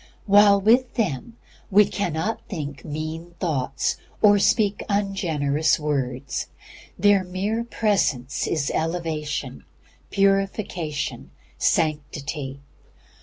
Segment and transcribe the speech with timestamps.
[0.25, 1.37] While with them
[1.69, 6.47] we cannot think mean thoughts or speak ungenerous words.
[6.97, 9.63] Their mere presence is elevation,
[10.09, 11.29] purification,
[11.59, 12.61] sanctity.